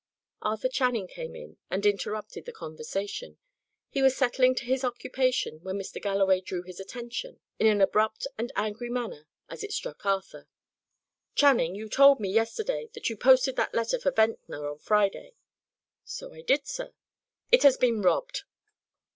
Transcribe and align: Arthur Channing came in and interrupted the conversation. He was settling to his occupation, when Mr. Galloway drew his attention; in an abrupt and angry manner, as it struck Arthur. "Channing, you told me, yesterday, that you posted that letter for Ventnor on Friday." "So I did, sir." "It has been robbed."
Arthur 0.41 0.67
Channing 0.67 1.07
came 1.07 1.35
in 1.35 1.57
and 1.69 1.85
interrupted 1.85 2.45
the 2.45 2.51
conversation. 2.51 3.37
He 3.87 4.01
was 4.01 4.17
settling 4.17 4.55
to 4.55 4.65
his 4.65 4.83
occupation, 4.83 5.59
when 5.61 5.77
Mr. 5.77 6.01
Galloway 6.01 6.41
drew 6.41 6.63
his 6.63 6.79
attention; 6.79 7.39
in 7.59 7.67
an 7.67 7.81
abrupt 7.81 8.25
and 8.35 8.51
angry 8.55 8.89
manner, 8.89 9.27
as 9.47 9.63
it 9.63 9.71
struck 9.71 10.03
Arthur. 10.03 10.47
"Channing, 11.35 11.75
you 11.75 11.87
told 11.87 12.19
me, 12.19 12.29
yesterday, 12.31 12.89
that 12.93 13.11
you 13.11 13.15
posted 13.15 13.57
that 13.57 13.75
letter 13.75 13.99
for 13.99 14.09
Ventnor 14.09 14.67
on 14.67 14.79
Friday." 14.79 15.35
"So 16.03 16.33
I 16.33 16.41
did, 16.41 16.65
sir." 16.65 16.93
"It 17.51 17.61
has 17.61 17.77
been 17.77 18.01
robbed." 18.01 18.45